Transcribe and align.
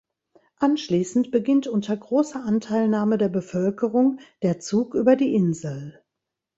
Anschließend 0.57 1.29
beginnt 1.29 1.67
unter 1.67 1.95
großer 1.95 2.43
Anteilnahme 2.43 3.19
der 3.19 3.29
Bevölkerung 3.29 4.19
der 4.41 4.59
Zug 4.59 4.95
über 4.95 5.15
die 5.15 5.35
Insel. 5.35 6.01